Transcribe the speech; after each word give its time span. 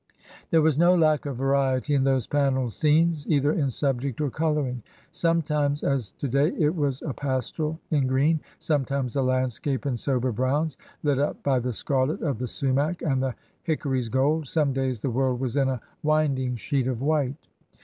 There 0.49 0.63
was 0.63 0.79
no 0.79 0.95
lack 0.95 1.27
of 1.27 1.35
variety 1.37 1.93
in 1.93 2.05
those 2.05 2.25
paneled 2.25 2.73
scenes, 2.73 3.27
either 3.27 3.51
in 3.51 3.69
subject 3.69 4.19
or 4.19 4.31
coloring. 4.31 4.81
Sometimes, 5.11 5.83
as 5.83 6.09
to 6.13 6.27
day, 6.27 6.53
it 6.57 6.75
was 6.75 7.03
a 7.03 7.13
pastoral 7.13 7.79
in 7.91 8.07
green; 8.07 8.39
sometimes, 8.57 9.15
a 9.15 9.21
landscape 9.21 9.85
in 9.85 9.95
sober 9.97 10.31
browns, 10.31 10.75
lit 11.03 11.19
up 11.19 11.43
by 11.43 11.59
the 11.59 11.71
scarlet 11.71 12.23
of 12.23 12.39
the 12.39 12.47
sumac 12.47 13.03
and 13.03 13.21
the 13.21 13.35
hick 13.61 13.85
ory's 13.85 14.09
gold; 14.09 14.47
some 14.47 14.73
days 14.73 15.01
the 15.01 15.11
world 15.11 15.39
was 15.39 15.55
in 15.55 15.69
a 15.69 15.79
winding 16.01 16.55
sheet 16.55 16.87
of 16.87 16.99
white. 17.03 17.35